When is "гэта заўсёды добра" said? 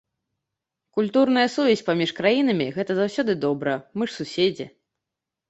2.79-3.77